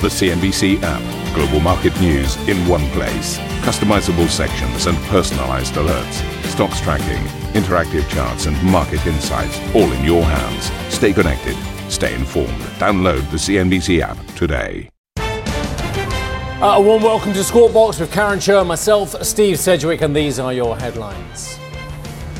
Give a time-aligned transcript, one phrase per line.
[0.00, 1.34] The CNBC app.
[1.34, 3.36] Global market news in one place.
[3.66, 6.22] Customizable sections and personalized alerts.
[6.44, 7.20] Stocks tracking,
[7.60, 10.70] interactive charts, and market insights all in your hands.
[10.94, 11.56] Stay connected.
[11.90, 12.60] Stay informed.
[12.78, 14.88] Download the CNBC app today.
[15.16, 20.14] Uh, a warm welcome to Squawk Box with Karen Tso and myself, Steve Sedgwick, and
[20.14, 21.58] these are your headlines.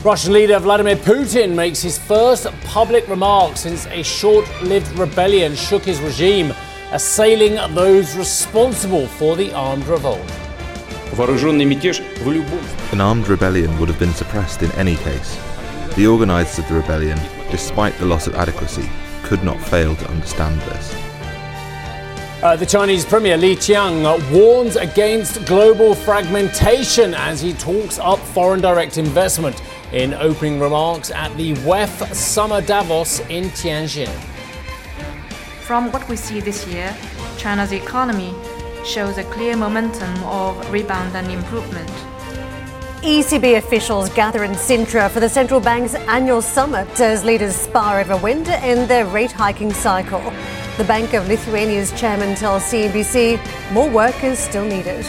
[0.05, 5.83] Russian leader Vladimir Putin makes his first public remarks since a short lived rebellion shook
[5.83, 6.55] his regime
[6.93, 10.31] assailing those responsible for the armed revolt.
[12.93, 15.39] An armed rebellion would have been suppressed in any case.
[15.97, 17.19] The organisers of the rebellion,
[17.51, 18.89] despite the loss of adequacy,
[19.23, 20.95] could not fail to understand this.
[22.41, 28.21] Uh, the Chinese Premier Li Qiang uh, warns against global fragmentation as he talks up
[28.21, 29.61] foreign direct investment
[29.93, 34.38] in opening remarks at the WEF Summer Davos in Tianjin.
[35.69, 36.97] From what we see this year,
[37.37, 38.35] China's economy
[38.87, 41.91] shows a clear momentum of rebound and improvement.
[43.03, 48.17] ECB officials gather in Sintra for the central bank's annual summit as leaders spar over
[48.17, 50.33] when to end their rate hiking cycle.
[50.79, 53.39] The Bank of Lithuania's chairman tells CNBC
[53.71, 55.05] more work is still needed.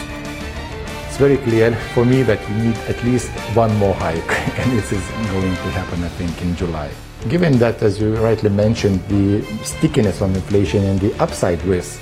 [1.06, 4.92] It's very clear for me that we need at least one more hike, and this
[4.92, 6.90] is going to happen, I think, in July.
[7.28, 12.00] Given that, as you rightly mentioned, the stickiness on inflation and the upside risk,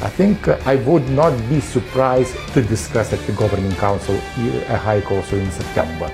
[0.00, 4.76] I think uh, I would not be surprised to discuss at the Governing Council a
[4.76, 6.10] hike also in September.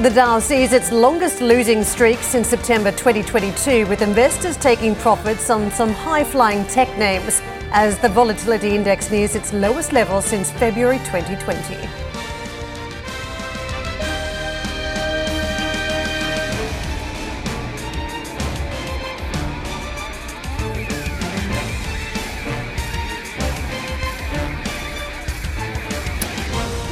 [0.00, 5.70] The Dow sees its longest losing streak since September 2022, with investors taking profits on
[5.70, 7.40] some high flying tech names
[7.72, 12.15] as the volatility index nears its lowest level since February 2020.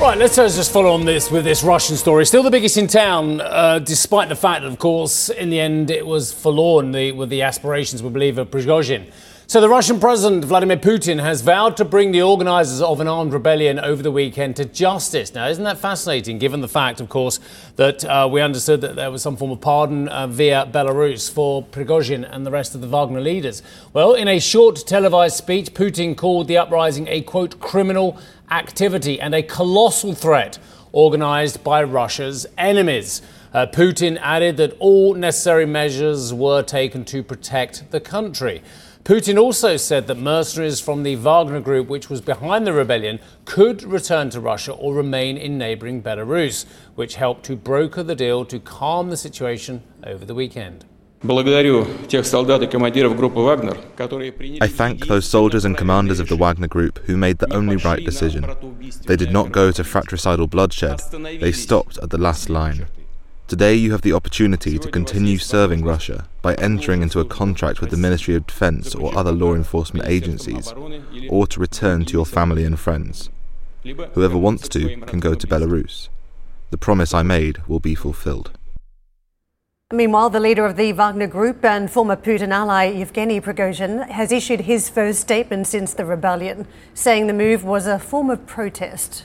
[0.05, 2.27] Right, let's just follow on this with this Russian story.
[2.27, 5.91] Still the biggest in town, uh, despite the fact that, of course, in the end
[5.91, 9.10] it was forlorn the, with the aspirations, we believe, of Prigozhin.
[9.47, 13.34] So the Russian President Vladimir Putin has vowed to bring the organisers of an armed
[13.34, 15.34] rebellion over the weekend to justice.
[15.34, 17.38] Now, isn't that fascinating, given the fact, of course,
[17.77, 21.62] that uh, we understood that there was some form of pardon uh, via Belarus for
[21.62, 23.62] Prigozhin and the rest of the Wagner leaders?
[23.93, 28.19] Well, in a short televised speech, Putin called the uprising a, quote, criminal
[28.50, 30.59] activity and a colossal threat
[30.91, 33.21] organized by Russia's enemies.
[33.53, 38.62] Uh, Putin added that all necessary measures were taken to protect the country.
[39.04, 43.82] Putin also said that mercenaries from the Wagner group, which was behind the rebellion, could
[43.82, 48.59] return to Russia or remain in neighboring Belarus, which helped to broker the deal to
[48.59, 50.87] calm the situation over the weekend.
[51.22, 51.26] I
[54.69, 58.47] thank those soldiers and commanders of the Wagner Group who made the only right decision.
[59.06, 61.00] They did not go to fratricidal bloodshed,
[61.41, 62.86] they stopped at the last line.
[63.47, 67.91] Today you have the opportunity to continue serving Russia by entering into a contract with
[67.91, 70.72] the Ministry of Defense or other law enforcement agencies,
[71.28, 73.28] or to return to your family and friends.
[74.15, 76.09] Whoever wants to can go to Belarus.
[76.71, 78.50] The promise I made will be fulfilled.
[79.93, 84.62] Meanwhile, the leader of the Wagner Group and former Putin ally Yevgeny Prigozhin has issued
[84.62, 89.25] his first statement since the rebellion, saying the move was a form of protest.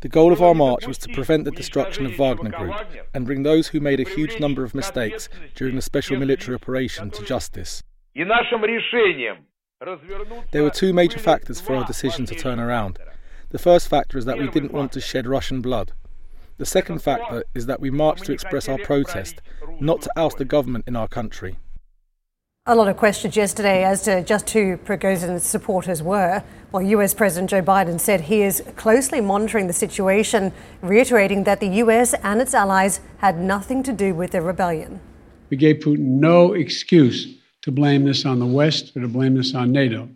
[0.00, 2.74] The goal of our march was to prevent the destruction of Wagner Group
[3.12, 7.10] and bring those who made a huge number of mistakes during the special military operation
[7.10, 7.82] to justice.
[10.52, 12.98] There were two major factors for our decision to turn around.
[13.50, 15.92] The first factor is that we didn't want to shed Russian blood.
[16.56, 19.42] The second factor is that we marched to express our protest,
[19.80, 21.58] not to oust the government in our country.
[22.66, 26.44] A lot of questions yesterday as to just who Prigozhin's supporters were.
[26.72, 31.68] Well, US President Joe Biden said he is closely monitoring the situation, reiterating that the
[31.68, 35.00] US and its allies had nothing to do with the rebellion.
[35.48, 39.54] We gave Putin no excuse to blame this on the West or to blame this
[39.54, 40.10] on NATO.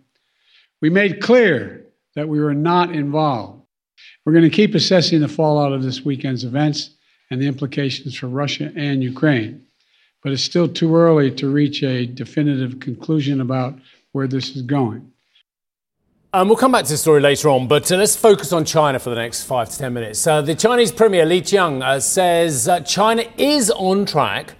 [0.81, 3.63] We made clear that we were not involved.
[4.23, 6.91] We're going to keep assessing the fallout of this weekend's events
[7.31, 9.64] and the implications for Russia and Ukraine.
[10.25, 13.75] But it's still too early to reach a definitive conclusion about
[14.11, 15.11] where this is going.
[16.33, 18.97] Um, we'll come back to the story later on, but uh, let's focus on China
[18.97, 20.25] for the next five to ten minutes.
[20.25, 24.55] Uh, the Chinese Premier Li Qiang uh, says China is on track,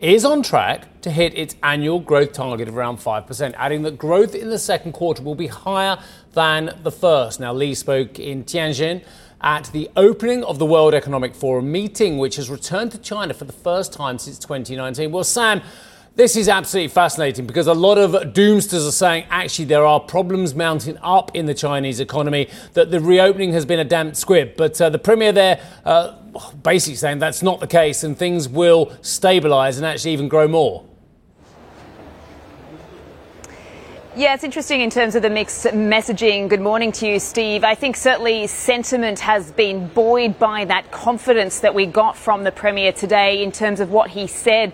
[0.00, 4.34] is on track to hit its annual growth target of around 5%, adding that growth
[4.34, 5.98] in the second quarter will be higher
[6.32, 7.40] than the first.
[7.40, 9.04] Now, Li spoke in Tianjin
[9.40, 13.44] at the opening of the World Economic Forum meeting, which has returned to China for
[13.44, 15.10] the first time since 2019.
[15.10, 15.62] Well, Sam,
[16.16, 20.54] This is absolutely fascinating because a lot of doomsters are saying actually there are problems
[20.54, 24.56] mounting up in the Chinese economy, that the reopening has been a damp squib.
[24.56, 26.16] But uh, the Premier there uh,
[26.62, 30.84] basically saying that's not the case and things will stabilise and actually even grow more.
[34.16, 36.48] Yeah, it's interesting in terms of the mixed messaging.
[36.48, 37.62] Good morning to you, Steve.
[37.62, 42.50] I think certainly sentiment has been buoyed by that confidence that we got from the
[42.50, 44.72] Premier today in terms of what he said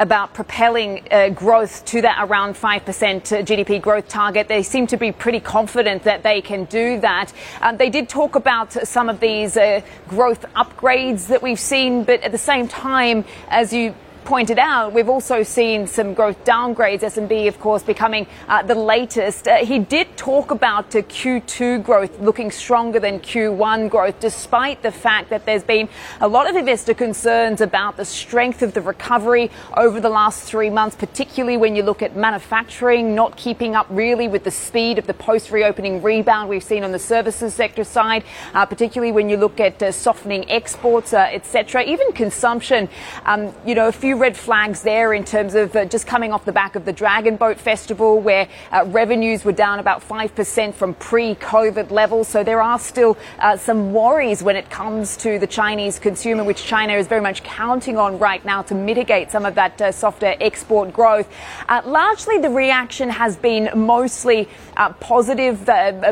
[0.00, 4.48] about propelling uh, growth to that around 5% GDP growth target.
[4.48, 7.32] They seem to be pretty confident that they can do that.
[7.60, 12.20] Um, they did talk about some of these uh, growth upgrades that we've seen, but
[12.22, 13.94] at the same time, as you
[14.24, 19.48] pointed out, we've also seen some growth downgrades, S&P, of course, becoming uh, the latest.
[19.48, 24.92] Uh, he did talk about uh, Q2 growth looking stronger than Q1 growth, despite the
[24.92, 25.88] fact that there's been
[26.20, 30.70] a lot of investor concerns about the strength of the recovery over the last three
[30.70, 35.06] months, particularly when you look at manufacturing not keeping up really with the speed of
[35.06, 38.24] the post-reopening rebound we've seen on the services sector side,
[38.54, 42.88] uh, particularly when you look at uh, softening exports, uh, etc., even consumption.
[43.24, 46.34] Um, you know, a few few red flags there in terms of uh, just coming
[46.34, 50.74] off the back of the Dragon Boat Festival, where uh, revenues were down about 5%
[50.74, 52.28] from pre COVID levels.
[52.28, 56.62] So there are still uh, some worries when it comes to the Chinese consumer, which
[56.62, 60.34] China is very much counting on right now to mitigate some of that uh, softer
[60.42, 61.26] export growth.
[61.70, 65.66] Uh, largely, the reaction has been mostly uh, positive.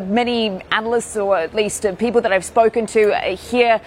[0.08, 3.78] many analysts, or at least people that I've spoken to here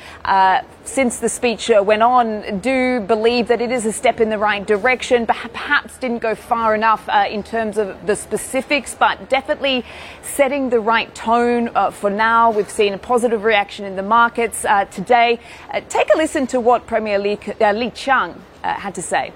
[0.85, 4.67] since the speech went on, do believe that it is a step in the right
[4.67, 9.85] direction, but perhaps didn't go far enough uh, in terms of the specifics, but definitely
[10.21, 12.51] setting the right tone uh, for now.
[12.51, 15.39] We've seen a positive reaction in the markets uh, today.
[15.71, 18.35] Uh, take a listen to what Premier Li, uh, Li Qiang
[18.65, 19.31] uh, had to say.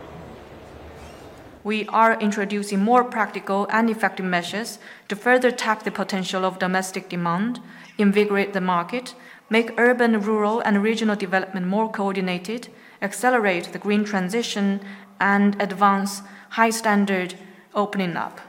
[1.64, 7.08] We are introducing more practical and effective measures to further tap the potential of domestic
[7.08, 7.62] demand,
[7.98, 9.16] invigorate the market,
[9.50, 12.68] make urban, rural, and regional development more coordinated,
[13.02, 14.82] accelerate the green transition,
[15.20, 16.22] and advance
[16.52, 17.36] high standard
[17.74, 18.40] opening up.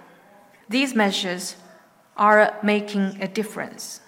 [0.69, 1.57] These measures
[2.17, 4.01] are making a difference.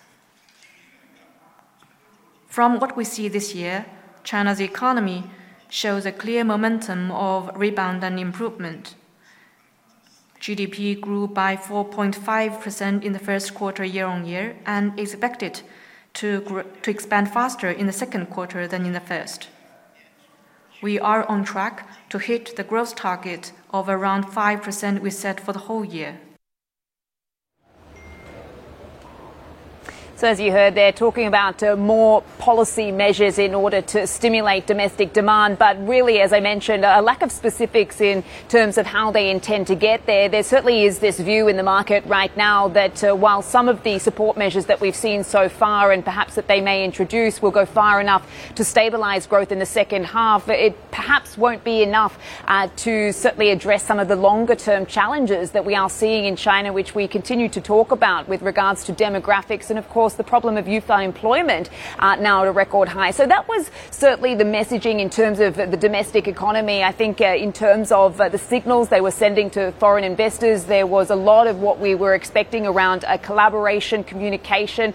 [2.48, 3.86] From what we see this year,
[4.24, 5.24] China's economy
[5.68, 8.96] shows a clear momentum of rebound and improvement.
[10.40, 15.62] GDP grew by 4.5% in the first quarter year on year and is expected
[16.14, 19.48] to, to expand faster in the second quarter than in the first
[20.82, 25.52] we are on track to hit the growth target of around 5% we set for
[25.52, 26.20] the whole year.
[30.20, 34.66] So, as you heard, they're talking about uh, more policy measures in order to stimulate
[34.66, 35.56] domestic demand.
[35.56, 39.66] But really, as I mentioned, a lack of specifics in terms of how they intend
[39.68, 40.28] to get there.
[40.28, 43.82] There certainly is this view in the market right now that uh, while some of
[43.82, 47.50] the support measures that we've seen so far and perhaps that they may introduce will
[47.50, 52.18] go far enough to stabilise growth in the second half, it perhaps won't be enough
[52.46, 56.36] uh, to certainly address some of the longer term challenges that we are seeing in
[56.36, 60.16] China, which we continue to talk about with regards to demographics and, of course, course,
[60.16, 61.70] the problem of youth unemployment
[62.00, 63.12] uh, now at a record high.
[63.12, 66.82] So that was certainly the messaging in terms of the domestic economy.
[66.82, 70.64] I think uh, in terms of uh, the signals they were sending to foreign investors,
[70.64, 74.94] there was a lot of what we were expecting around uh, collaboration, communication,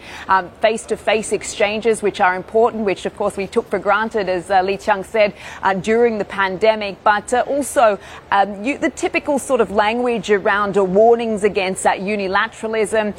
[0.62, 4.50] face to face exchanges, which are important, which of course we took for granted, as
[4.52, 7.98] uh, Li Qiang said, uh, during the pandemic, but also
[8.32, 13.14] um, you, the typical sort of language around warnings against unilateralism,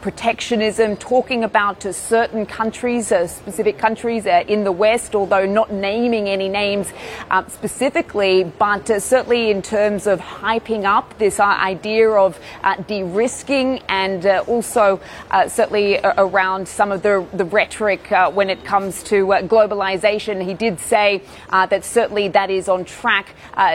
[0.00, 5.72] protectionism, talking talking about certain countries, uh, specific countries uh, in the West, although not
[5.72, 6.92] naming any names
[7.30, 12.38] uh, specifically, but uh, certainly in terms of hyping up this uh, idea of
[12.86, 15.00] de-risking and also
[15.48, 20.44] certainly around some of the, the rhetoric when it comes to globalization.
[20.44, 23.34] He did say that certainly that is on track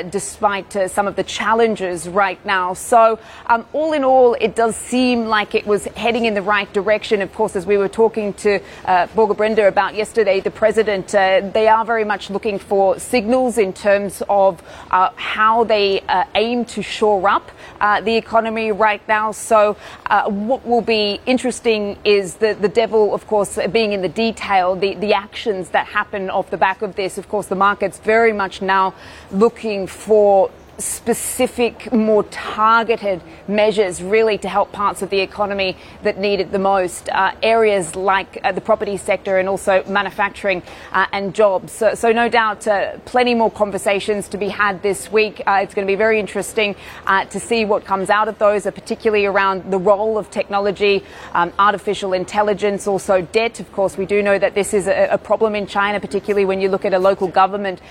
[0.09, 2.73] despite some of the challenges right now.
[2.73, 6.71] So um, all in all, it does seem like it was heading in the right
[6.73, 7.21] direction.
[7.21, 11.41] Of course, as we were talking to uh, Børge Brende about yesterday, the president, uh,
[11.53, 16.65] they are very much looking for signals in terms of uh, how they uh, aim
[16.65, 19.31] to shore up uh, the economy right now.
[19.31, 24.09] So, uh, what will be interesting is the, the devil, of course, being in the
[24.09, 27.17] detail, the, the actions that happen off the back of this.
[27.17, 28.93] Of course, the market's very much now
[29.31, 36.39] looking for specific, more targeted measures really to help parts of the economy that need
[36.39, 37.09] it the most.
[37.09, 41.71] Uh, areas like uh, the property sector and also manufacturing uh, and jobs.
[41.71, 45.41] So, so no doubt, uh, plenty more conversations to be had this week.
[45.45, 48.63] Uh, it's going to be very interesting uh, to see what comes out of those,
[48.63, 51.03] particularly around the role of technology,
[51.33, 53.59] um, artificial intelligence, also debt.
[53.59, 56.59] Of course, we do know that this is a, a problem in China, particularly when
[56.59, 57.81] you look at a local government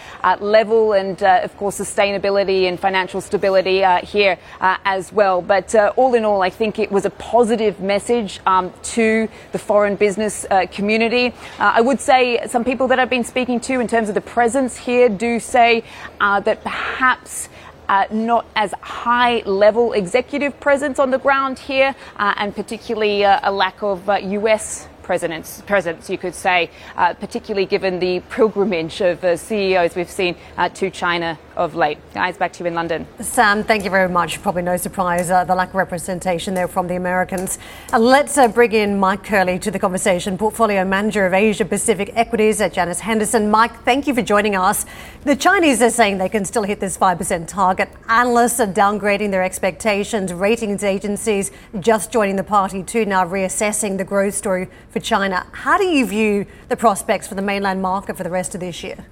[0.40, 5.42] level, and of course, sustainability and financial stability here as well.
[5.42, 9.96] But all in all, I think it was a positive message um, to the foreign
[9.96, 11.28] business uh, community.
[11.58, 14.20] Uh, I would say some people that I've been speaking to in terms of the
[14.20, 15.84] presence here do say
[16.20, 17.48] uh, that perhaps.
[17.86, 23.38] Uh, not as high level executive presence on the ground here, uh, and particularly uh,
[23.42, 29.22] a lack of US presidents, presidents you could say, uh, particularly given the pilgrimage of
[29.22, 31.98] uh, CEOs we've seen uh, to China of late.
[32.12, 33.06] Guys, back to you in London.
[33.20, 34.42] Sam, thank you very much.
[34.42, 37.58] Probably no surprise uh, the lack of representation there from the Americans.
[37.92, 42.10] Uh, let's uh, bring in Mike Kerley to the conversation, portfolio manager of Asia Pacific
[42.14, 43.50] Equities at Janus Henderson.
[43.50, 44.86] Mike, thank you for joining us.
[45.24, 47.88] The Chinese are saying they can still hit this 5% target.
[48.08, 50.32] Analysts are downgrading their expectations.
[50.32, 55.44] Ratings agencies just joining the party too, now reassessing the growth story for China.
[55.50, 58.82] How do you view the prospects for the mainland market for the rest of this
[58.84, 59.04] year?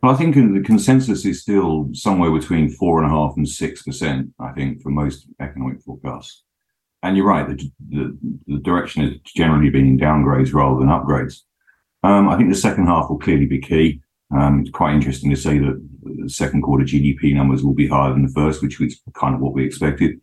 [0.00, 3.82] Well, I think the consensus is still somewhere between four and a half and six
[3.82, 4.32] percent.
[4.38, 6.44] I think for most economic forecasts,
[7.02, 7.48] and you're right.
[7.48, 11.40] The, the, the direction is generally being downgrades rather than upgrades.
[12.04, 14.00] Um, I think the second half will clearly be key.
[14.30, 18.12] Um, it's quite interesting to say that the second quarter GDP numbers will be higher
[18.12, 20.20] than the first, which was kind of what we expected.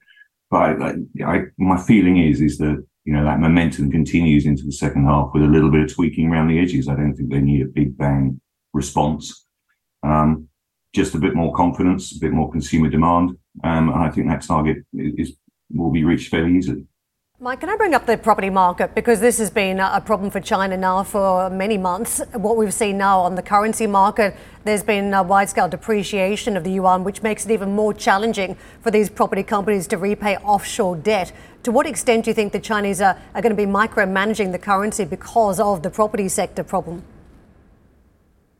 [0.49, 0.93] But I,
[1.25, 5.29] I, my feeling is is that you know, that momentum continues into the second half
[5.33, 6.89] with a little bit of tweaking around the edges.
[6.89, 8.41] I don't think they need a big bang
[8.73, 9.45] response.
[10.03, 10.49] Um,
[10.93, 13.37] just a bit more confidence, a bit more consumer demand.
[13.63, 15.37] Um, and I think that target is,
[15.71, 16.85] will be reached fairly easily.
[17.45, 18.95] Mike, can I bring up the property market?
[18.95, 22.19] Because this has been a problem for China now for many months.
[22.33, 26.63] What we've seen now on the currency market, there's been a wide scale depreciation of
[26.63, 30.95] the yuan, which makes it even more challenging for these property companies to repay offshore
[30.95, 31.31] debt.
[31.61, 34.57] To what extent do you think the Chinese are, are going to be micromanaging the
[34.57, 37.03] currency because of the property sector problem?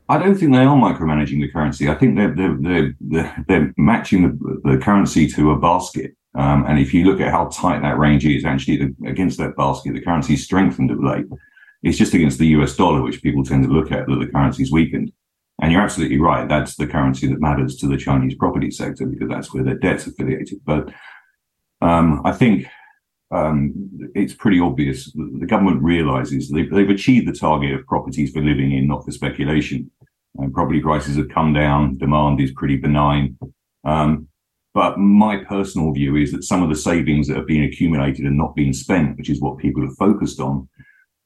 [0.08, 1.88] I don't think they are micromanaging the currency.
[1.88, 6.78] I think they're they're they're, they're matching the, the currency to a basket um, and
[6.78, 10.02] if you look at how tight that range is, actually the, against that basket, the
[10.02, 11.26] currency strengthened of late.
[11.82, 14.70] It's just against the US dollar, which people tend to look at, that the currency's
[14.70, 15.12] weakened.
[15.62, 16.46] And you're absolutely right.
[16.46, 20.06] That's the currency that matters to the Chinese property sector because that's where their debt's
[20.06, 20.60] affiliated.
[20.66, 20.92] But
[21.80, 22.66] um, I think
[23.30, 23.72] um,
[24.14, 28.72] it's pretty obvious the government realizes they've, they've, achieved the target of properties for living
[28.72, 29.90] in, not for speculation.
[30.36, 31.96] And property prices have come down.
[31.96, 33.38] Demand is pretty benign.
[33.84, 34.28] Um,
[34.76, 38.36] but my personal view is that some of the savings that have been accumulated and
[38.36, 40.68] not been spent, which is what people have focused on,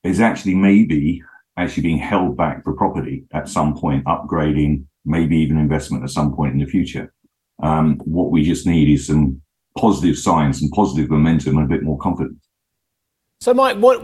[0.05, 1.21] is actually maybe
[1.57, 6.33] actually being held back for property at some point, upgrading, maybe even investment at some
[6.33, 7.13] point in the future.
[7.61, 9.43] Um, what we just need is some
[9.77, 12.49] positive signs, some positive momentum, and a bit more confidence.
[13.41, 13.99] So, Mike, what?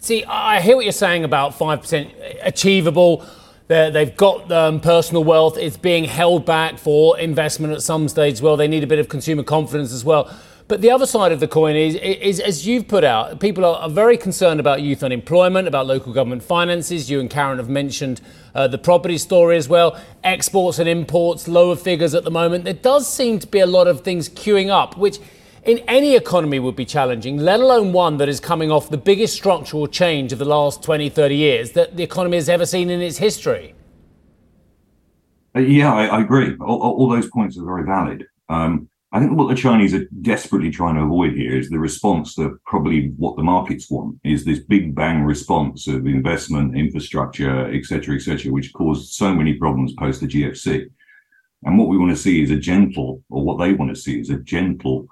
[0.00, 2.10] See, I hear what you're saying about five percent
[2.42, 3.24] achievable
[3.68, 5.56] they they've got um, personal wealth.
[5.56, 8.40] It's being held back for investment at some stage.
[8.40, 10.34] Well, they need a bit of consumer confidence as well.
[10.68, 13.76] But the other side of the coin is, is as you've put out, people are,
[13.80, 17.10] are, very concerned about youth unemployment, about local government finances.
[17.10, 18.20] You and Karen have mentioned
[18.54, 22.64] uh, the property story as well, exports and imports, lower figures at the moment.
[22.64, 25.18] There does seem to be a lot of things queuing up, which
[25.68, 29.34] in any economy would be challenging, let alone one that is coming off the biggest
[29.34, 33.02] structural change of the last 20, 30 years that the economy has ever seen in
[33.02, 33.74] its history.
[35.54, 36.56] Uh, yeah, I, I agree.
[36.58, 38.24] All, all, those points are very valid.
[38.48, 42.34] Um, I think what the Chinese are desperately trying to avoid here is the response
[42.36, 47.84] that probably what the markets want is this big bang response of investment, infrastructure, et
[47.84, 50.86] cetera, et cetera, which caused so many problems post the GFC.
[51.64, 54.18] And what we want to see is a gentle, or what they want to see
[54.18, 55.08] is a gentle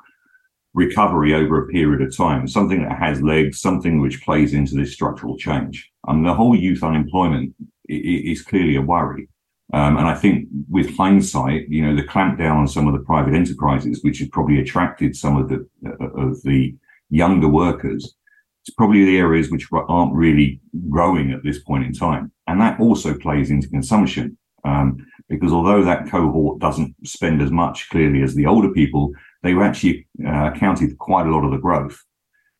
[0.76, 4.92] recovery over a period of time, something that has legs, something which plays into this
[4.92, 5.90] structural change.
[6.06, 7.54] And the whole youth unemployment
[7.88, 9.28] is clearly a worry.
[9.72, 13.34] Um, and I think with hindsight, you know, the clampdown on some of the private
[13.34, 16.76] enterprises, which has probably attracted some of the uh, of the
[17.10, 18.14] younger workers,
[18.62, 22.30] it's probably the areas which aren't really growing at this point in time.
[22.46, 24.36] And that also plays into consumption.
[24.64, 29.12] Um, because although that cohort doesn't spend as much clearly as the older people,
[29.42, 31.98] they actually uh, accounted for quite a lot of the growth.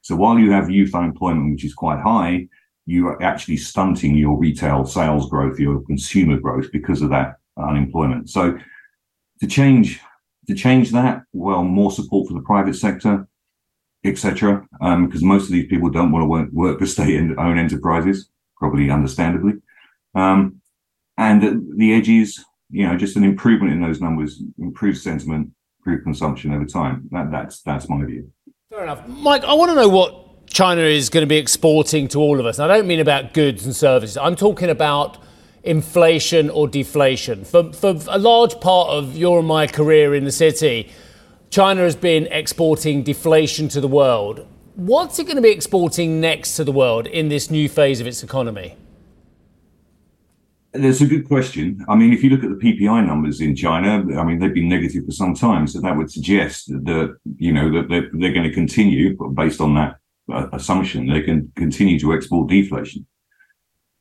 [0.03, 2.49] So while you have youth unemployment, which is quite high,
[2.87, 8.31] you are actually stunting your retail sales growth, your consumer growth because of that unemployment.
[8.31, 8.57] So
[9.41, 10.01] to change
[10.47, 13.27] to change that, well, more support for the private sector,
[14.05, 14.67] etc.
[14.81, 18.91] Because um, most of these people don't want to work, work for state-owned enterprises, probably
[18.91, 19.55] understandably.
[20.15, 20.61] Um,
[21.19, 25.51] and the edges, you know, just an improvement in those numbers, improved sentiment,
[25.87, 27.09] improved consumption over time.
[27.13, 28.31] That, that's that's my view.
[28.71, 29.45] Fair enough, Mike.
[29.45, 32.59] I want to know what China is going to be exporting to all of us.
[32.59, 34.17] And I don't mean about goods and services.
[34.17, 35.19] I'm talking about
[35.63, 37.45] inflation or deflation.
[37.45, 40.91] For, for a large part of your and my career in the city,
[41.51, 44.47] China has been exporting deflation to the world.
[44.75, 48.07] What's it going to be exporting next to the world in this new phase of
[48.07, 48.77] its economy?
[50.79, 51.85] That's a good question.
[51.89, 54.69] I mean, if you look at the PPI numbers in China, I mean, they've been
[54.69, 55.67] negative for some time.
[55.67, 59.75] So that would suggest that, you know, that they're, they're going to continue, based on
[59.75, 59.97] that
[60.33, 63.07] uh, assumption, they can continue to export deflation.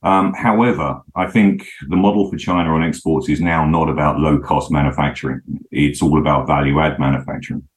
[0.04, 4.40] Um, however, I think the model for China on exports is now not about low
[4.40, 5.42] cost manufacturing.
[5.72, 7.68] It's all about value add manufacturing.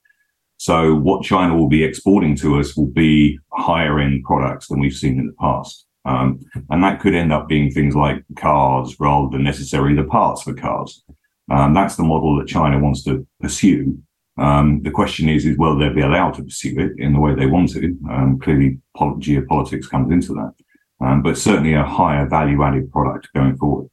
[0.58, 4.92] So what China will be exporting to us will be higher end products than we've
[4.92, 5.86] seen in the past.
[6.08, 10.42] Um, and that could end up being things like cars rather than necessarily the parts
[10.42, 11.04] for cars.
[11.50, 13.98] Um, that's the model that China wants to pursue.
[14.38, 17.34] Um, the question is, is will they be allowed to pursue it in the way
[17.34, 17.98] they want to?
[18.10, 20.52] Um, clearly, pol- geopolitics comes into that
[21.00, 23.88] um, but certainly a higher value added product going forward.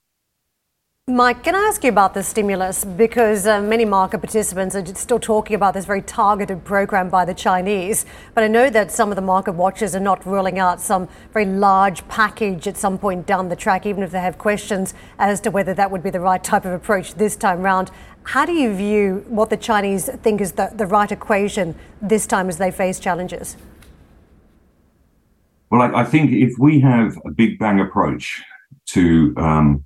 [1.08, 2.84] Mike, can I ask you about the stimulus?
[2.84, 7.34] Because uh, many market participants are still talking about this very targeted program by the
[7.36, 8.08] Chinese.
[8.34, 11.46] But I know that some of the market watchers are not ruling out some very
[11.46, 15.52] large package at some point down the track, even if they have questions as to
[15.52, 17.92] whether that would be the right type of approach this time round.
[18.24, 22.50] How do you view what the Chinese think is the, the right equation this time
[22.50, 23.58] as they face challenges?
[25.70, 28.42] Well, I, I, think if we have a big bang approach
[28.88, 29.86] to um,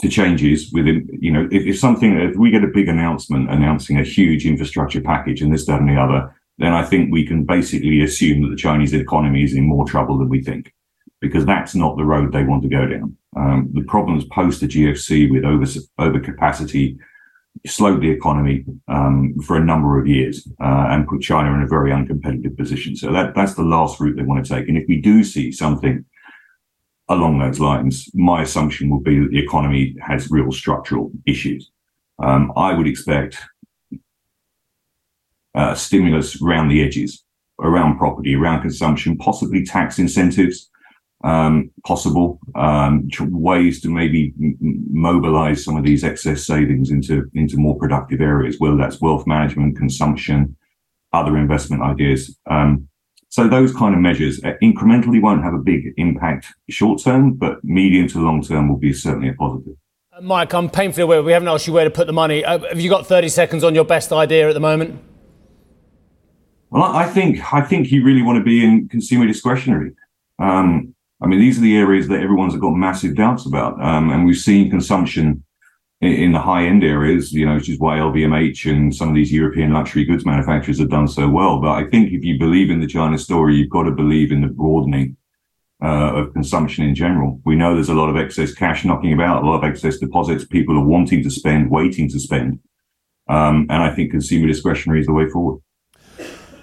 [0.00, 3.98] to changes within, you know, if, if, something, if we get a big announcement announcing
[3.98, 7.44] a huge infrastructure package and this, that, and the other, then I think we can
[7.44, 10.72] basically assume that the Chinese economy is in more trouble than we think,
[11.20, 13.16] because that's not the road they want to go down.
[13.36, 15.64] Um, the problems post the GFC with over
[15.98, 16.98] overcapacity
[17.66, 21.68] slowed the economy um, for a number of years uh, and put China in a
[21.68, 22.96] very uncompetitive position.
[22.96, 24.68] So that that's the last route they want to take.
[24.68, 26.04] And if we do see something
[27.08, 31.70] along those lines, my assumption would be that the economy has real structural issues.
[32.22, 33.38] Um, I would expect
[35.54, 37.24] uh, stimulus around the edges,
[37.60, 40.70] around property, around consumption, possibly tax incentives
[41.24, 44.56] um, possible, um, ways to maybe m-
[44.90, 49.76] mobilize some of these excess savings into into more productive areas, whether that's wealth management,
[49.76, 50.54] consumption,
[51.14, 52.38] other investment ideas.
[52.48, 52.88] Um,
[53.34, 57.64] so those kind of measures uh, incrementally won't have a big impact short term, but
[57.64, 59.74] medium to long term will be certainly a positive.
[60.16, 62.44] Uh, Mike, I'm painfully aware we haven't asked you where to put the money.
[62.44, 65.02] Uh, have you got 30 seconds on your best idea at the moment?
[66.70, 69.90] Well, I think I think you really want to be in consumer discretionary.
[70.38, 73.82] Um, I mean, these are the areas that everyone's got massive doubts about.
[73.82, 75.42] Um, and we've seen consumption
[76.00, 79.32] in, the high end areas, you know, which is why LVMH and some of these
[79.32, 81.60] European luxury goods manufacturers have done so well.
[81.60, 84.40] But I think if you believe in the China story, you've got to believe in
[84.40, 85.16] the broadening
[85.82, 87.40] uh, of consumption in general.
[87.44, 90.44] We know there's a lot of excess cash knocking about, a lot of excess deposits.
[90.44, 92.60] People are wanting to spend, waiting to spend.
[93.28, 95.60] Um, and I think consumer discretionary is the way forward.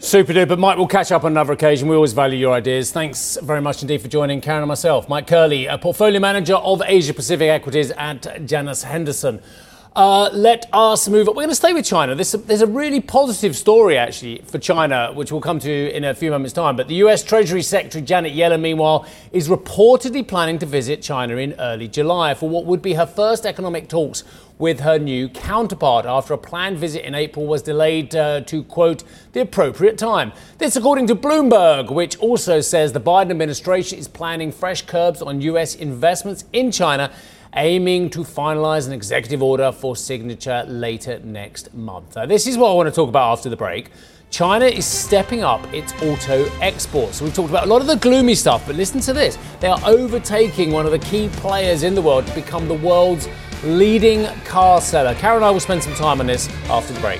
[0.04, 0.58] Super duper.
[0.58, 1.88] Mike, we'll catch up on another occasion.
[1.88, 2.92] We always value your ideas.
[2.92, 5.08] Thanks very much indeed for joining Karen and myself.
[5.08, 9.40] Mike Kerley, a portfolio manager of Asia Pacific Equities at Janus Henderson.
[9.94, 11.36] Uh, let us move on.
[11.36, 12.16] We're going to stay with China.
[12.16, 16.06] There's a, there's a really positive story, actually, for China, which we'll come to in
[16.06, 16.78] a few moments' time.
[16.78, 21.56] But the US Treasury Secretary Janet Yellen, meanwhile, is reportedly planning to visit China in
[21.60, 24.24] early July for what would be her first economic talks
[24.58, 29.04] with her new counterpart after a planned visit in April was delayed uh, to, quote,
[29.34, 30.32] the appropriate time.
[30.58, 35.42] This, according to Bloomberg, which also says the Biden administration is planning fresh curbs on
[35.42, 35.76] U.S.
[35.76, 37.12] investments in China
[37.56, 42.16] aiming to finalise an executive order for signature later next month.
[42.16, 43.90] Now, this is what I want to talk about after the break.
[44.30, 47.18] China is stepping up its auto exports.
[47.18, 49.38] So we've talked about a lot of the gloomy stuff, but listen to this.
[49.60, 53.28] They are overtaking one of the key players in the world to become the world's
[53.64, 55.14] leading car seller.
[55.16, 57.20] Karen and I will spend some time on this after the break.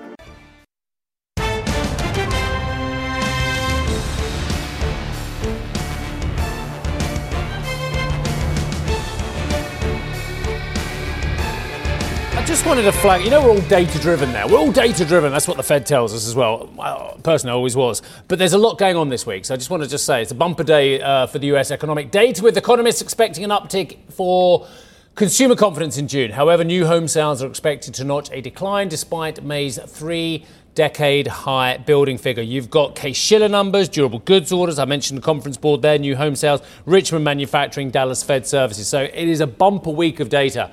[12.51, 14.45] Just wanted to flag, you know, we're all data driven now.
[14.45, 15.31] We're all data driven.
[15.31, 16.69] That's what the Fed tells us as well.
[16.75, 18.01] well personally, I always was.
[18.27, 19.45] But there's a lot going on this week.
[19.45, 21.71] So I just want to just say it's a bumper day uh, for the US
[21.71, 24.67] economic data, with economists expecting an uptick for
[25.15, 26.31] consumer confidence in June.
[26.31, 31.77] However, new home sales are expected to notch a decline despite May's three decade high
[31.77, 32.43] building figure.
[32.43, 34.77] You've got Case Shiller numbers, durable goods orders.
[34.77, 38.89] I mentioned the conference board there, new home sales, Richmond manufacturing, Dallas Fed services.
[38.89, 40.69] So it is a bumper week of data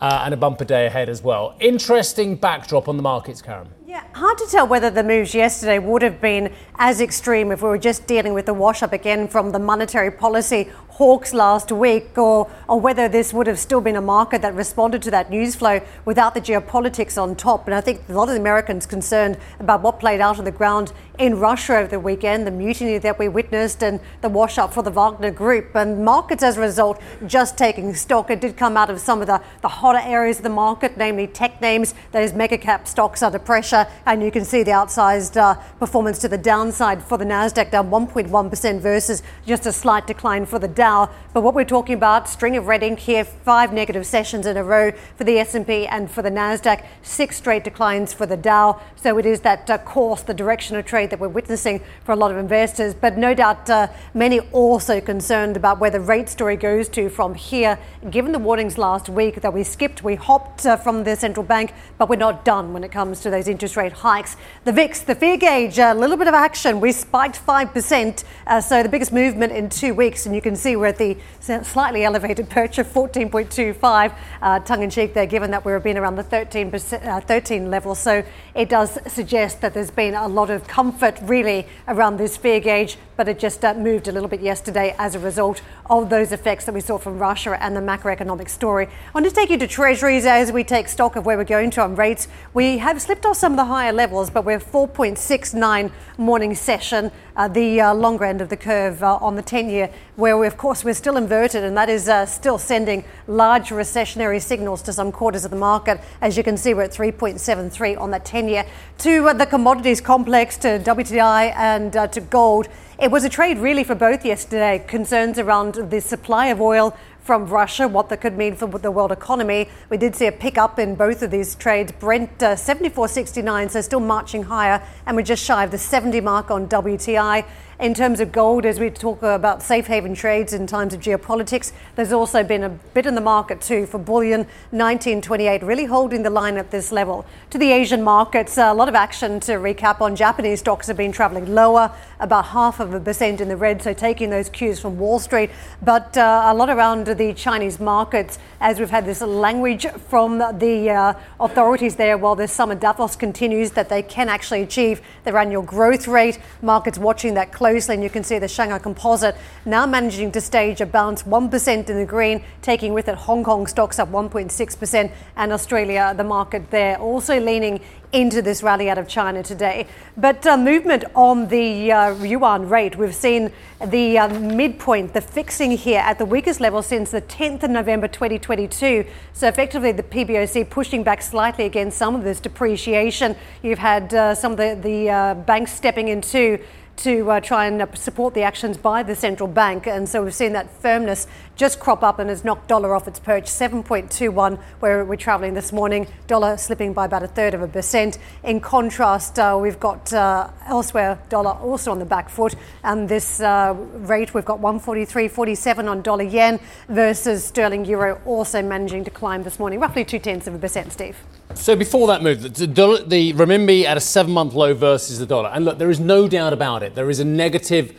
[0.00, 1.54] uh, and a bumper day ahead as well.
[1.60, 3.68] Interesting backdrop on the markets, Karen.
[4.12, 7.78] Hard to tell whether the moves yesterday would have been as extreme if we were
[7.78, 12.50] just dealing with the wash up again from the monetary policy hawks last week, or,
[12.68, 15.80] or whether this would have still been a market that responded to that news flow
[16.04, 17.68] without the geopolitics on top.
[17.68, 20.92] And I think a lot of Americans concerned about what played out on the ground
[21.16, 24.82] in Russia over the weekend, the mutiny that we witnessed, and the wash up for
[24.82, 25.76] the Wagner Group.
[25.76, 28.28] And markets, as a result, just taking stock.
[28.28, 31.28] It did come out of some of the, the hotter areas of the market, namely
[31.28, 31.94] tech names.
[32.10, 36.28] Those mega cap stocks under pressure, and you can see the outsized uh, performance to
[36.28, 41.10] the downside for the Nasdaq, down 1.1% versus just a slight decline for the Dow.
[41.32, 44.64] But what we're talking about, string of red ink here, five negative sessions in a
[44.64, 48.80] row for the S&P and for the Nasdaq, six straight declines for the Dow.
[48.96, 52.16] So it is that uh, course, the direction of trade that we're witnessing for a
[52.16, 52.94] lot of investors.
[52.94, 57.34] But no doubt, uh, many also concerned about where the rate story goes to from
[57.34, 57.78] here.
[58.10, 61.72] Given the warnings last week that we skipped, we hopped uh, from the central bank,
[61.96, 64.36] but we're not done when it comes to those interest rate hikes.
[64.64, 66.80] The VIX, the fear gauge, a little bit of action.
[66.80, 70.56] We spiked five percent, uh, so the biggest movement in two weeks, and you can
[70.56, 74.12] see we're at the slightly elevated perch of 14.25,
[74.42, 77.94] uh, tongue in cheek there, given that we've been around the 13, uh, 13 level.
[77.94, 82.60] So it does suggest that there's been a lot of comfort really around this fear
[82.60, 86.30] gauge, but it just uh, moved a little bit yesterday as a result of those
[86.30, 88.86] effects that we saw from Russia and the macroeconomic story.
[88.86, 91.70] I want to take you to Treasuries as we take stock of where we're going
[91.72, 92.28] to on rates.
[92.54, 97.48] We have slipped off some of the higher levels, but we're 4.69 morning session, uh,
[97.48, 100.56] the uh, longer end of the curve uh, on the 10 year, where we, of
[100.56, 105.12] course we're still inverted, and that is uh, still sending large recessionary signals to some
[105.12, 106.00] quarters of the market.
[106.20, 108.66] As you can see, we're at 3.73 on that 10 year.
[108.98, 112.66] To uh, the commodities complex, to WTI and uh, to gold.
[112.98, 114.84] It was a trade really for both yesterday.
[114.88, 116.96] Concerns around the supply of oil
[117.28, 119.68] from Russia, what that could mean for the world economy.
[119.90, 121.92] We did see a pickup in both of these trades.
[121.92, 126.50] Brent uh, 74.69, so still marching higher, and we're just shy of the 70 mark
[126.50, 127.44] on WTI.
[127.80, 131.70] In terms of gold, as we talk about safe haven trades in times of geopolitics,
[131.94, 134.40] there's also been a bit in the market too for bullion
[134.72, 137.24] 1928, really holding the line at this level.
[137.50, 140.16] To the Asian markets, a lot of action to recap on.
[140.16, 143.92] Japanese stocks have been traveling lower, about half of a percent in the red, so
[143.92, 145.48] taking those cues from Wall Street.
[145.80, 150.90] But uh, a lot around the Chinese markets as we've had this language from the
[150.90, 155.62] uh, authorities there while the summer Davos continues that they can actually achieve their annual
[155.62, 156.40] growth rate.
[156.60, 160.40] Markets watching that closely closely, and you can see the Shanghai Composite now managing to
[160.40, 165.12] stage a bounce 1% in the green, taking with it Hong Kong stocks up 1.6%,
[165.36, 167.80] and Australia, the market there, also leaning
[168.12, 169.86] into this rally out of China today.
[170.16, 173.52] But uh, movement on the uh, yuan rate, we've seen
[173.84, 178.08] the uh, midpoint, the fixing here at the weakest level since the 10th of November
[178.08, 179.04] 2022.
[179.34, 183.36] So effectively, the PBOC pushing back slightly against some of this depreciation.
[183.62, 186.58] You've had uh, some of the, the uh, banks stepping into
[186.98, 189.86] to uh, try and uh, support the actions by the central bank.
[189.86, 193.18] And so we've seen that firmness just crop up and has knocked dollar off its
[193.18, 196.06] perch, 7.21, where we're travelling this morning.
[196.26, 198.18] Dollar slipping by about a third of a percent.
[198.44, 202.54] In contrast, uh, we've got uh, elsewhere dollar also on the back foot.
[202.84, 209.04] And this uh, rate, we've got 143.47 on dollar yen versus sterling euro also managing
[209.04, 211.16] to climb this morning, roughly two tenths of a percent, Steve.
[211.54, 215.50] So before that move, the, dollar, the renminbi at a seven-month low versus the dollar,
[215.50, 216.94] and look, there is no doubt about it.
[216.94, 217.94] There is a negative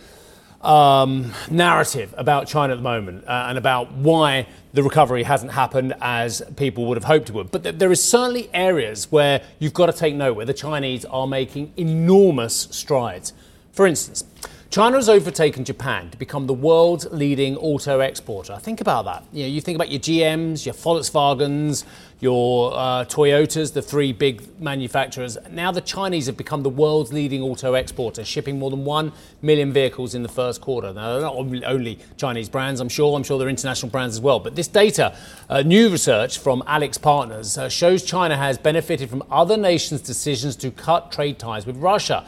[0.62, 5.96] um, narrative about China at the moment uh, and about why the recovery hasn't happened
[6.02, 7.52] as people would have hoped it would.
[7.52, 11.06] But th- there is certainly areas where you've got to take note where the Chinese
[11.06, 13.34] are making enormous strides.
[13.72, 14.24] For instance,
[14.72, 18.56] China has overtaken Japan to become the world's leading auto exporter.
[18.58, 19.24] Think about that.
[19.34, 21.86] You know, you think about your GMs, your Volkswagens,
[22.20, 25.40] your uh, Toyotas, the three big manufacturers.
[25.50, 29.74] Now the Chinese have become the world's leading auto exporter, shipping more than 1 million
[29.74, 30.94] vehicles in the first quarter.
[30.94, 33.16] Now, they're not only Chinese brands, I'm sure.
[33.18, 34.40] I'm sure they're international brands as well.
[34.40, 35.18] But this data,
[35.50, 40.70] uh, new research from AlixPartners, uh, shows China has benefited from other nations' decisions to
[40.70, 42.24] cut trade ties with Russia.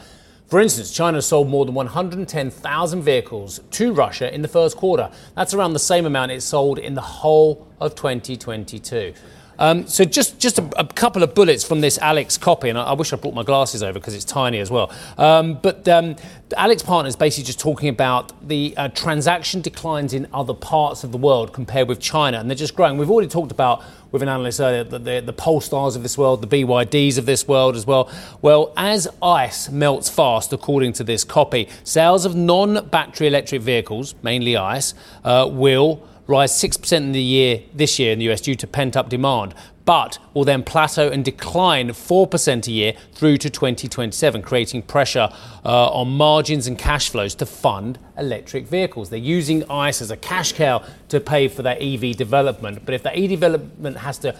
[0.52, 5.10] For instance, China sold more than 110,000 vehicles to Russia in the first quarter.
[5.34, 9.14] That's around the same amount it sold in the whole of 2022.
[9.58, 12.84] Um, so just just a, a, couple of bullets from this Alex copy, and I,
[12.84, 14.90] I wish I brought my glasses over because it's tiny as well.
[15.18, 16.16] Um, but um,
[16.50, 21.18] AlixPartner is basically just talking about the uh, transaction declines in other parts of the
[21.18, 22.98] world compared with China, and they're just growing.
[22.98, 26.42] We've already talked about with an analyst earlier the, the, the Polestars of this world,
[26.42, 28.10] the BYDs of this world as well.
[28.42, 34.56] Well, as ice melts fast, according to this copy, sales of non-battery electric vehicles, mainly
[34.56, 38.66] ICE, uh, will rise 6% in the year this year in the US due to
[38.66, 39.54] pent up demand,
[39.84, 45.28] but will then plateau and decline 4% a year through to 2027, creating pressure
[45.64, 49.10] uh, on margins and cash flows to fund electric vehicles.
[49.10, 53.02] They're using ICE as a cash cow to pay for their EV development, but if
[53.02, 54.36] that EV development has to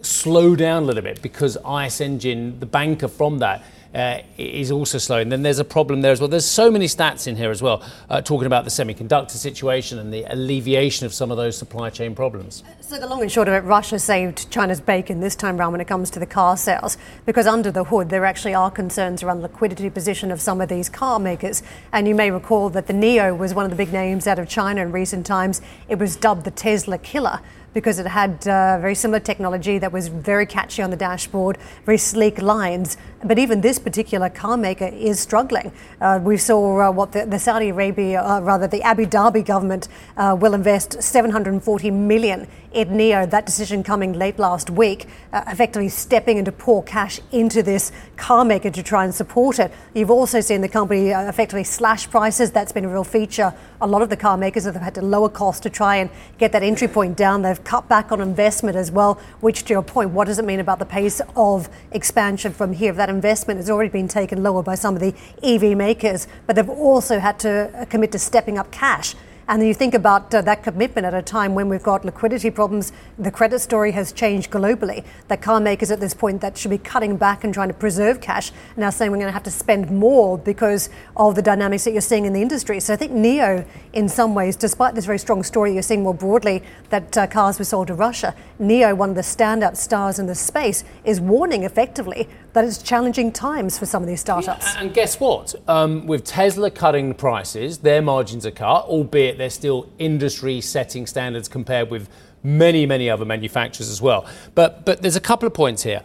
[0.00, 3.62] slow down a little bit because ICE engine, the banker from that,
[3.94, 5.28] uh, is also slowing.
[5.28, 6.28] Then there's a problem there as well.
[6.28, 10.12] There's so many stats in here as well, uh, talking about the semiconductor situation and
[10.12, 12.62] the alleviation of some of those supply chain problems.
[12.80, 15.80] So the long and short of it, Russia saved China's bacon this time around when
[15.80, 19.38] it comes to the car sales, because under the hood there actually are concerns around
[19.38, 21.62] the liquidity position of some of these car makers.
[21.92, 24.48] And you may recall that the NIO was one of the big names out of
[24.48, 25.60] China in recent times.
[25.88, 27.40] It was dubbed the Tesla killer
[27.74, 31.98] because it had uh, very similar technology that was very catchy on the dashboard, very
[31.98, 32.96] sleek lines.
[33.24, 35.72] But even this particular car maker is struggling.
[36.00, 39.88] Uh, we saw uh, what the, the, Saudi Arabia, uh, rather the Abu Dhabi government,
[40.16, 43.28] uh, will invest 740 million in NIO.
[43.28, 48.44] That decision coming late last week, uh, effectively stepping into pour cash into this car
[48.44, 49.72] maker to try and support it.
[49.94, 52.50] You've also seen the company effectively slash prices.
[52.50, 53.54] That's been a real feature.
[53.80, 56.52] A lot of the car makers have had to lower costs to try and get
[56.52, 57.42] that entry point down.
[57.42, 59.20] They've cut back on investment as well.
[59.40, 62.92] Which, to your point, what does it mean about the pace of expansion from here?
[62.92, 66.68] That investment has already been taken lower by some of the EV makers, but they've
[66.68, 69.14] also had to commit to stepping up cash
[69.52, 72.50] and then you think about uh, that commitment at a time when we've got liquidity
[72.50, 75.04] problems, the credit story has changed globally.
[75.28, 78.22] That car makers at this point that should be cutting back and trying to preserve
[78.22, 80.88] cash now saying we're going to have to spend more because
[81.18, 82.80] of the dynamics that you're seeing in the industry.
[82.80, 86.14] So I think NIO, in some ways, despite this very strong story you're seeing more
[86.14, 90.24] broadly that uh, cars were sold to Russia, NIO, one of the standout stars in
[90.24, 94.74] the space, is warning effectively that it's challenging times for some of these startups.
[94.74, 95.54] Yeah, and guess what?
[95.68, 101.48] Um, with Tesla cutting prices, their margins are cut, albeit they're still industry setting standards
[101.48, 102.08] compared with
[102.42, 104.26] many, many other manufacturers as well.
[104.54, 106.02] But, but there's a couple of points here.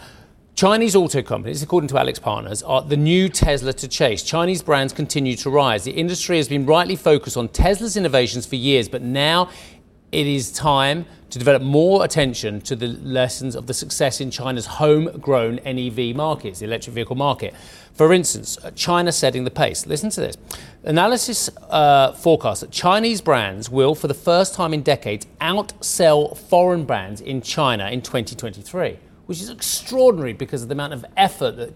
[0.55, 4.23] Chinese auto companies, according to AlixPartners, are the new Tesla to chase.
[4.23, 5.83] Chinese brands continue to rise.
[5.83, 9.51] The industry has been rightly focused on Tesla's innovations for years, but now
[10.11, 14.65] it is time to develop more attention to the lessons of the success in China's
[14.65, 17.53] homegrown NEV markets, the electric vehicle market.
[17.93, 19.85] For instance, uh, China setting the pace.
[19.85, 20.37] Listen to this.
[20.83, 26.85] Analysis uh, forecasts that Chinese brands will, for the first time in decades, outsell foreign
[26.85, 31.73] brands in China in 2023, which is extraordinary because of the amount of effort that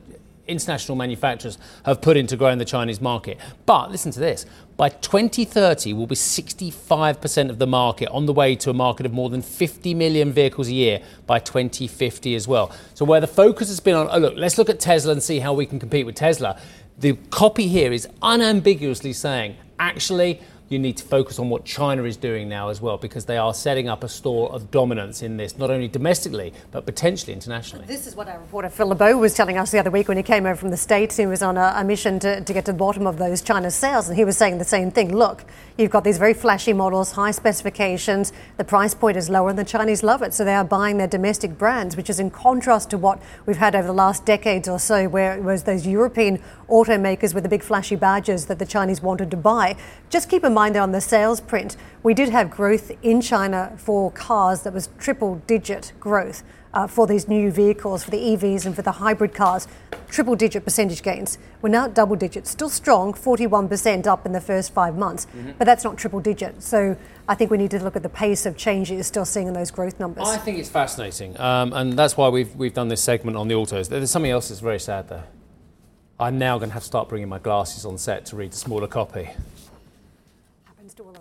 [0.51, 3.39] international manufacturers have put into growing the Chinese market.
[3.65, 4.45] But listen to this
[4.81, 9.13] by 2030, we'll be 65% of the market on the way to a market of
[9.13, 12.71] more than 50 million vehicles a year by 2050 as well.
[12.95, 15.37] So, where the focus has been on, oh, look, let's look at Tesla and see
[15.37, 16.59] how we can compete with Tesla.
[16.97, 22.15] The copy here is unambiguously saying, actually, you need to focus on what China is
[22.15, 25.57] doing now as well, because they are setting up a store of dominance in this,
[25.57, 27.85] not only domestically, but potentially internationally.
[27.85, 30.23] This is what our reporter Phil LeBeau was telling us the other week when he
[30.23, 31.17] came over from the States.
[31.17, 33.69] He was on a, a mission to, to get to the bottom of those China
[33.69, 35.13] sales, and he was saying the same thing.
[35.13, 35.43] Look,
[35.77, 39.65] you've got these very flashy models, high specifications, the price point is lower, and the
[39.65, 40.33] Chinese love it.
[40.33, 43.75] So they are buying their domestic brands, which is in contrast to what we've had
[43.75, 47.61] over the last decades or so, where it was those European automakers with the big
[47.61, 49.75] flashy badges that the Chinese wanted to buy.
[50.09, 54.11] Just keep in mind on the sales print, we did have growth in China for
[54.11, 56.43] cars that was triple digit growth.
[56.73, 59.67] Uh, for these new vehicles, for the EVs and for the hybrid cars,
[60.07, 61.37] triple digit percentage gains.
[61.61, 65.51] We're now at double digits, still strong, 41% up in the first five months, mm-hmm.
[65.57, 66.63] but that's not triple digit.
[66.63, 66.95] So
[67.27, 69.53] I think we need to look at the pace of change you're still seeing in
[69.53, 70.23] those growth numbers.
[70.25, 73.55] I think it's fascinating, um, and that's why we've, we've done this segment on the
[73.55, 73.89] autos.
[73.89, 75.25] There's something else that's very sad there.
[76.21, 78.57] I'm now going to have to start bringing my glasses on set to read the
[78.57, 79.31] smaller copy.
[80.65, 81.20] Happens to all of